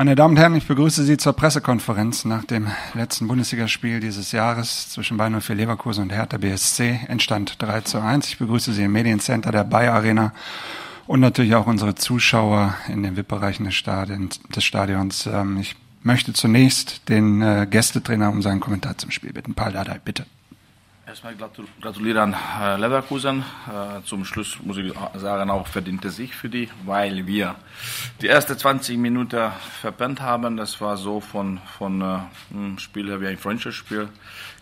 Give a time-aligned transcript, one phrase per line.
[0.00, 4.88] Meine Damen und Herren, ich begrüße Sie zur Pressekonferenz nach dem letzten Bundesligaspiel dieses Jahres
[4.88, 7.00] zwischen Bayern 04 Leverkusen und Hertha BSC.
[7.08, 8.26] Endstand 3 zu 1.
[8.28, 10.32] Ich begrüße Sie im Mediencenter der Bayer Arena
[11.06, 15.26] und natürlich auch unsere Zuschauer in den VIP-Bereichen des, des Stadions.
[15.26, 19.52] Ähm, ich möchte zunächst den äh, Gästetrainer um seinen Kommentar zum Spiel bitten.
[19.52, 20.24] Paul Dardai, bitte.
[21.10, 21.34] Erstmal
[21.80, 23.40] gratulieren an äh, Leverkusen.
[23.66, 27.56] Äh, zum Schluss muss ich sagen, auch verdiente Sieg für die, weil wir
[28.20, 29.50] die ersten 20 Minuten
[29.80, 30.56] verpennt haben.
[30.56, 34.08] Das war so von, von äh, Spiel her wie ein Freundschaftsspiel.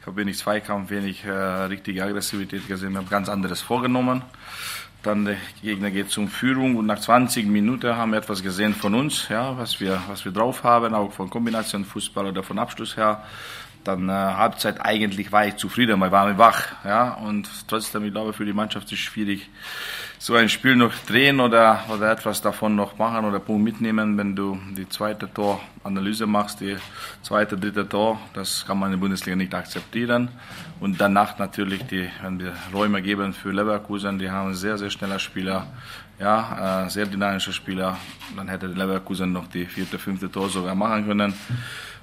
[0.01, 4.23] Ich habe wenig Zweikampf, wenig äh, richtige Aggressivität gesehen, habe ganz anderes vorgenommen.
[5.03, 8.95] Dann der Gegner geht zum Führung und nach 20 Minuten haben wir etwas gesehen von
[8.95, 12.97] uns, ja, was wir, was wir drauf haben, auch von Kombination Fußball oder von Abschluss
[12.97, 13.23] her
[13.89, 16.67] dann äh, Halbzeit eigentlich war ich zufrieden, weil war mir wach.
[16.85, 17.15] Ja?
[17.15, 19.49] Und trotzdem, ich glaube, für die Mannschaft ist es schwierig,
[20.19, 24.35] so ein Spiel noch drehen oder, oder etwas davon noch machen oder Punkt mitnehmen, wenn
[24.35, 26.77] du die zweite Toranalyse machst, die
[27.23, 30.29] zweite, dritte Tor, das kann man in der Bundesliga nicht akzeptieren.
[30.81, 35.21] Und danach natürlich, die, wenn wir Räume geben für Leverkusen, die haben sehr, sehr schneller
[35.21, 35.67] Spieler,
[36.19, 37.97] ja, äh, sehr dynamische Spieler,
[38.37, 41.33] dann hätte Leverkusen noch die vierte, fünfte Tor sogar machen können.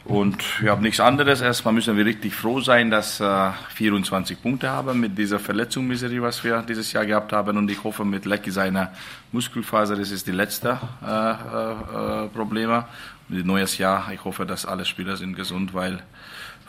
[0.06, 1.42] Und wir haben nichts anderes.
[1.42, 6.44] Erstmal müssen wir richtig froh sein, dass äh, 24 Punkte haben mit dieser Verletzungsmiserie, was
[6.44, 7.58] wir dieses Jahr gehabt haben.
[7.58, 8.92] Und ich hoffe, mit Lecky seiner
[9.31, 12.86] Muskelfaser, das ist die letzte äh, äh, Probleme.
[13.30, 16.03] Und neues Jahr, ich hoffe, dass alle Spieler sind gesund, weil,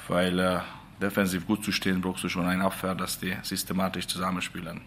[0.08, 0.58] weil äh,
[1.02, 4.80] defensiv gut zu stehen, brauchst du schon eine Abwehr, dass die systematisch zusammenspielen.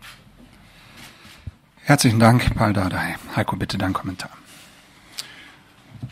[1.83, 3.15] Herzlichen Dank, Paul Dardai.
[3.35, 4.31] Heiko, bitte dein Kommentar.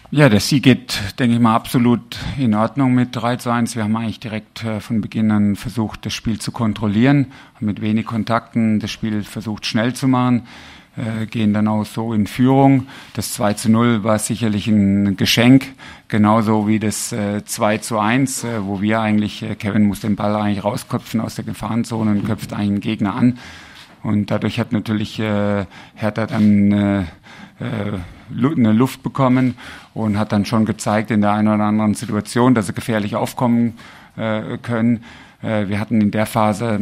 [0.09, 3.75] Ja, der Sieg geht, denke ich mal, absolut in Ordnung mit 3 zu 1.
[3.75, 8.05] Wir haben eigentlich direkt äh, von Beginn an versucht, das Spiel zu kontrollieren, mit wenig
[8.05, 10.43] Kontakten das Spiel versucht schnell zu machen,
[10.95, 12.87] äh, gehen dann auch so in Führung.
[13.15, 15.73] Das 2 zu 0 war sicherlich ein Geschenk,
[16.07, 20.15] genauso wie das äh, 2 zu 1, äh, wo wir eigentlich, äh, Kevin muss den
[20.15, 23.39] Ball eigentlich rausköpfen aus der Gefahrenzone und köpft einen Gegner an.
[24.03, 25.65] Und dadurch hat natürlich äh,
[25.95, 27.05] Hertha dann äh, äh,
[27.59, 29.55] eine Luft bekommen
[29.93, 33.77] und hat dann schon gezeigt in der einen oder anderen Situation, dass sie gefährlich aufkommen
[34.15, 35.03] äh, können.
[35.41, 36.79] Äh, wir hatten in der Phase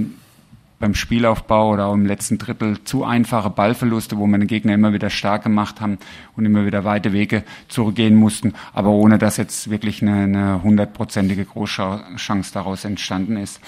[0.79, 4.93] beim Spielaufbau oder auch im letzten Drittel zu einfache Ballverluste, wo wir den Gegner immer
[4.93, 5.97] wieder stark gemacht haben
[6.35, 12.53] und immer wieder weite Wege zurückgehen mussten, aber ohne dass jetzt wirklich eine hundertprozentige Großchance
[12.53, 13.61] daraus entstanden ist.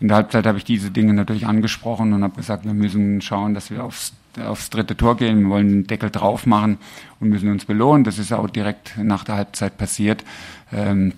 [0.00, 3.54] In der Halbzeit habe ich diese Dinge natürlich angesprochen und habe gesagt, wir müssen schauen,
[3.54, 6.78] dass wir aufs aufs dritte Tor gehen, wir wollen den Deckel drauf machen
[7.18, 8.04] und müssen uns belohnen.
[8.04, 10.24] Das ist auch direkt nach der Halbzeit passiert.
[10.72, 11.12] Ähm,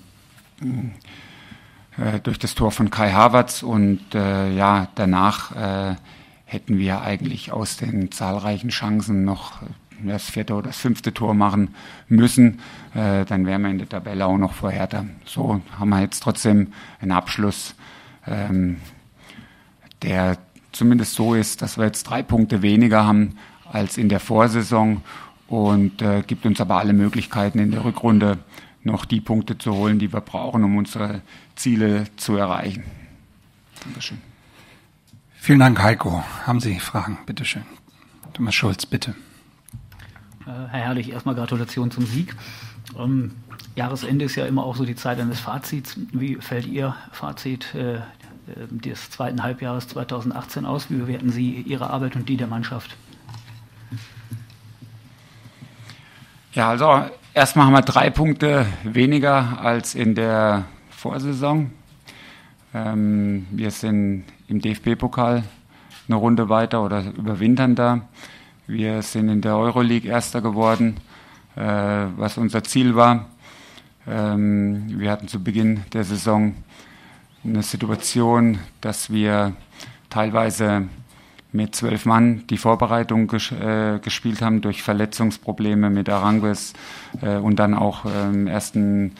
[1.98, 5.96] äh, durch das Tor von Kai Havertz und äh, ja, danach äh,
[6.44, 9.60] hätten wir eigentlich aus den zahlreichen Chancen noch
[10.02, 11.74] das vierte oder das fünfte Tor machen
[12.08, 12.60] müssen,
[12.94, 15.04] äh, dann wären wir in der Tabelle auch noch vor Hertha.
[15.26, 17.74] So haben wir jetzt trotzdem einen Abschluss,
[18.26, 18.76] ähm,
[20.02, 20.38] der
[20.72, 23.36] zumindest so ist, dass wir jetzt drei Punkte weniger haben
[23.70, 25.02] als in der Vorsaison
[25.48, 28.38] und äh, gibt uns aber alle Möglichkeiten in der Rückrunde
[28.82, 31.22] noch die Punkte zu holen, die wir brauchen, um unsere
[31.54, 32.84] Ziele zu erreichen.
[33.84, 34.18] Dankeschön.
[35.34, 36.22] Vielen Dank, Heiko.
[36.46, 37.18] Haben Sie Fragen?
[37.26, 37.64] Bitte schön.
[38.32, 39.14] Thomas Schulz, bitte.
[40.50, 42.34] Äh, Herr Herrlich, erstmal Gratulation zum Sieg.
[42.98, 43.32] Ähm,
[43.76, 45.96] Jahresende ist ja immer auch so die Zeit eines Fazits.
[46.12, 50.90] Wie fällt Ihr Fazit äh, ähm, des zweiten Halbjahres 2018 aus?
[50.90, 52.96] Wie bewerten Sie Ihre Arbeit und die der Mannschaft?
[56.52, 61.70] Ja, also erstmal haben wir drei Punkte weniger als in der Vorsaison.
[62.74, 65.44] Ähm, wir sind im DFB-Pokal
[66.08, 68.00] eine Runde weiter oder überwintern da.
[68.70, 70.98] Wir sind in der Euroleague Erster geworden,
[71.56, 73.28] äh, was unser Ziel war.
[74.06, 76.54] Ähm, wir hatten zu Beginn der Saison
[77.42, 79.54] eine Situation, dass wir
[80.08, 80.86] teilweise
[81.50, 86.72] mit zwölf Mann die Vorbereitung ges äh, gespielt haben durch Verletzungsprobleme mit Arangues
[87.22, 89.16] äh, und dann auch im ersten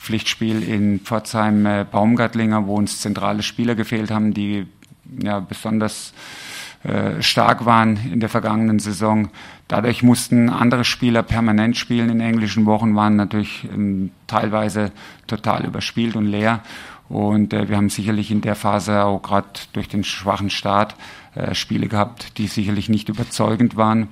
[0.00, 4.66] Pflichtspiel in Pforzheim äh, Baumgartlinger, wo uns zentrale Spieler gefehlt haben, die
[5.22, 6.12] ja besonders
[7.20, 9.28] stark waren in der vergangenen Saison.
[9.68, 14.90] Dadurch mussten andere Spieler permanent spielen in englischen Wochen, waren natürlich ähm, teilweise
[15.26, 16.60] total überspielt und leer.
[17.08, 20.94] Und äh, wir haben sicherlich in der Phase auch gerade durch den schwachen Start
[21.34, 24.08] äh, Spiele gehabt, die sicherlich nicht überzeugend waren.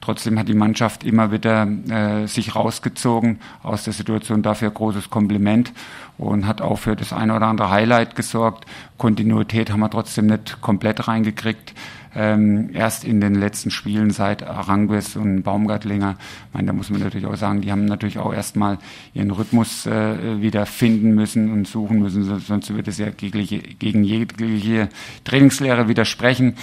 [0.00, 4.42] Trotzdem hat die Mannschaft immer wieder äh, sich rausgezogen aus der Situation.
[4.42, 5.72] Dafür großes Kompliment
[6.16, 8.66] und hat auch für das eine oder andere Highlight gesorgt.
[8.96, 11.74] Kontinuität haben wir trotzdem nicht komplett reingekriegt.
[12.14, 17.00] Ähm, erst in den letzten Spielen seit Arangues und Baumgartlinger, ich meine, da muss man
[17.00, 18.78] natürlich auch sagen, die haben natürlich auch erstmal
[19.14, 24.88] ihren Rhythmus äh, wieder finden müssen und suchen müssen, sonst wird es ja gegen jegliche
[25.24, 26.54] Trainingslehre widersprechen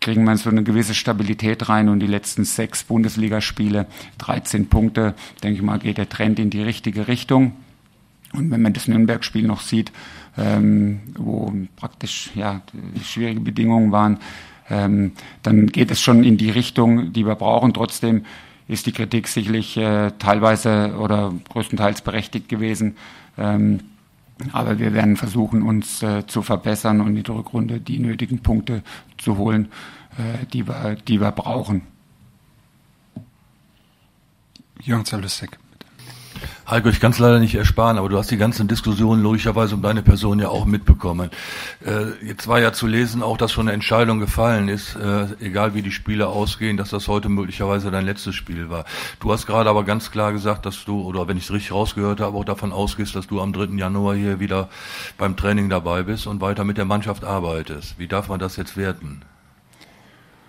[0.00, 3.86] kriegen wir so eine gewisse Stabilität rein und die letzten sechs Bundesligaspiele,
[4.18, 7.52] 13 Punkte, denke ich mal, geht der Trend in die richtige Richtung.
[8.32, 9.90] Und wenn man das Nürnberg-Spiel noch sieht,
[10.36, 12.60] ähm, wo praktisch ja,
[13.02, 14.18] schwierige Bedingungen waren,
[14.70, 17.72] ähm, dann geht es schon in die Richtung, die wir brauchen.
[17.74, 18.24] Trotzdem
[18.68, 22.96] ist die Kritik sicherlich äh, teilweise oder größtenteils berechtigt gewesen.
[23.38, 23.80] Ähm,
[24.52, 28.82] aber wir werden versuchen, uns äh, zu verbessern und in der Rückrunde die nötigen Punkte
[29.18, 29.68] zu holen,
[30.18, 31.82] äh, die, wir, die wir brauchen.
[34.82, 35.58] Jürgen Zalusek.
[36.68, 39.82] Heiko, ich kann es leider nicht ersparen, aber du hast die ganzen Diskussionen logischerweise um
[39.82, 41.30] deine Person ja auch mitbekommen.
[41.84, 45.74] Äh, jetzt war ja zu lesen auch, dass schon eine Entscheidung gefallen ist, äh, egal
[45.74, 48.84] wie die Spiele ausgehen, dass das heute möglicherweise dein letztes Spiel war.
[49.20, 52.18] Du hast gerade aber ganz klar gesagt, dass du, oder wenn ich es richtig rausgehört
[52.18, 53.76] habe, auch davon ausgehst, dass du am 3.
[53.76, 54.68] Januar hier wieder
[55.18, 57.96] beim Training dabei bist und weiter mit der Mannschaft arbeitest.
[57.96, 59.22] Wie darf man das jetzt werten?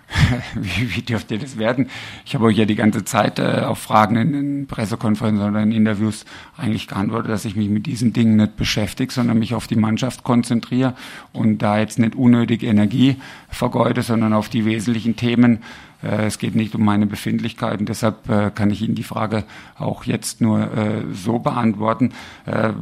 [0.54, 1.90] wie, wie dürft ihr das werden?
[2.24, 5.72] Ich habe euch ja die ganze Zeit äh, auf Fragen in, in Pressekonferenzen oder in
[5.72, 6.24] Interviews
[6.56, 10.24] eigentlich geantwortet, dass ich mich mit diesen Dingen nicht beschäftige, sondern mich auf die Mannschaft
[10.24, 10.94] konzentriere
[11.32, 13.16] und da jetzt nicht unnötig Energie
[13.50, 15.58] vergeude, sondern auf die wesentlichen Themen.
[16.02, 19.44] Äh, es geht nicht um meine Befindlichkeiten, deshalb äh, kann ich Ihnen die Frage
[19.76, 22.12] auch jetzt nur äh, so beantworten
[22.46, 22.72] äh,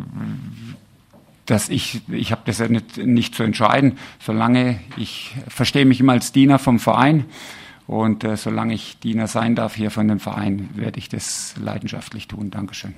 [1.46, 6.12] dass ich, ich habe das ja nicht, nicht zu entscheiden, solange ich verstehe mich immer
[6.12, 7.25] als Diener vom Verein
[7.87, 12.28] und äh, solange ich Diener sein darf hier von dem Verein, werde ich das leidenschaftlich
[12.28, 12.50] tun.
[12.50, 12.94] Dankeschön.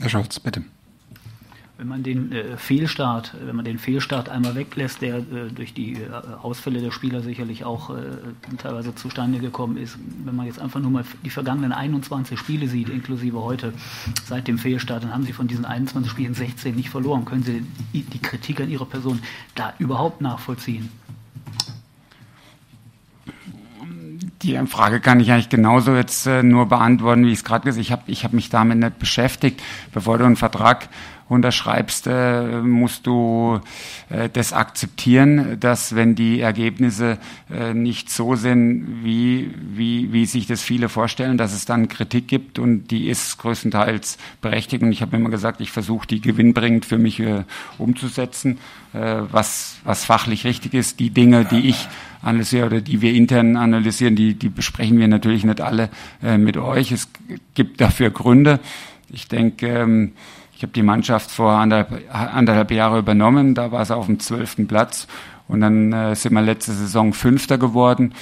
[0.00, 0.64] Herr Scholz, bitte
[1.76, 5.94] wenn man den äh, Fehlstart, wenn man den Fehlstart einmal weglässt, der äh, durch die
[5.94, 6.08] äh,
[6.40, 8.02] Ausfälle der Spieler sicherlich auch äh,
[8.58, 12.88] teilweise zustande gekommen ist, wenn man jetzt einfach nur mal die vergangenen 21 Spiele sieht,
[12.88, 13.72] inklusive heute,
[14.24, 17.24] seit dem Fehlstart, dann haben Sie von diesen 21 Spielen 16 nicht verloren.
[17.24, 19.20] Können Sie die Kritik an Ihrer Person
[19.56, 20.90] da überhaupt nachvollziehen?
[24.44, 27.78] Die Frage kann ich eigentlich genauso jetzt äh, nur beantworten, wie ich es gerade gesagt
[27.78, 27.82] habe.
[27.82, 29.62] Ich habe ich hab mich damit nicht beschäftigt.
[29.94, 30.90] Bevor du einen Vertrag
[31.30, 33.58] unterschreibst, äh, musst du
[34.10, 37.18] äh, das akzeptieren, dass wenn die Ergebnisse
[37.72, 42.58] nicht so sind, wie, wie, wie sich das viele vorstellen, dass es dann Kritik gibt
[42.58, 44.82] und die ist größtenteils berechtigt.
[44.82, 47.22] Und ich habe immer gesagt, ich versuche die gewinnbringend für mich
[47.78, 48.58] umzusetzen,
[48.92, 50.98] was, was fachlich richtig ist.
[50.98, 51.88] Die Dinge, die ich
[52.24, 55.90] analysiere oder die wir intern analysieren, die, die besprechen wir natürlich nicht alle
[56.22, 56.92] äh, mit euch.
[56.92, 57.08] Es
[57.54, 58.60] gibt dafür Gründe.
[59.10, 60.12] Ich denke, ähm,
[60.56, 64.66] ich habe die Mannschaft vor anderthalb, anderthalb Jahre übernommen, da war es auf dem zwölften
[64.66, 65.06] Platz
[65.48, 68.14] und dann äh, sind wir letzte Saison Fünfter geworden.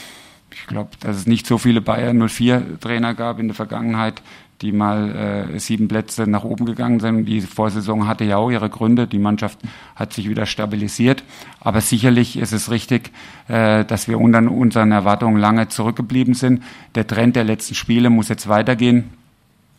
[0.54, 4.22] Ich glaube, dass es nicht so viele Bayern 04 Trainer gab in der Vergangenheit,
[4.60, 7.25] die mal äh, sieben Plätze nach oben gegangen sind.
[7.26, 9.06] Die Vorsaison hatte ja auch ihre Gründe.
[9.08, 9.58] Die Mannschaft
[9.96, 11.25] hat sich wieder stabilisiert.
[11.60, 13.10] Aber sicherlich ist es richtig,
[13.49, 16.62] äh, dass wir unter unseren Erwartungen lange zurückgeblieben sind.
[16.94, 19.10] Der Trend der letzten Spiele muss jetzt weitergehen.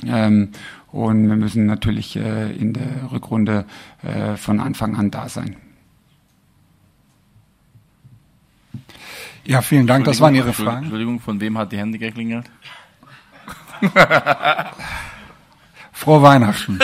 [0.06, 0.50] Ähm,
[0.92, 3.66] und wir müssen natürlich äh, in der Rückrunde
[4.04, 5.56] äh, von Anfang an da sein.
[9.46, 10.06] Ja, vielen Dank.
[10.06, 10.84] Das waren Ihre Fragen.
[10.84, 12.50] Entschuldigung, von wem hat die Handy geklingelt?
[15.92, 16.80] Frohe Weihnachten.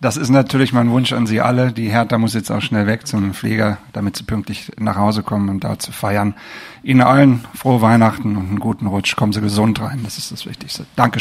[0.00, 1.72] das ist natürlich mein Wunsch an Sie alle.
[1.72, 5.48] Die Hertha muss jetzt auch schnell weg zum Pfleger, damit sie pünktlich nach Hause kommen
[5.48, 6.34] und da zu feiern.
[6.82, 9.16] Ihnen allen frohe Weihnachten und einen guten Rutsch.
[9.16, 10.00] Kommen Sie gesund rein.
[10.04, 10.86] Das ist das Wichtigste.
[10.96, 11.16] Dankeschön.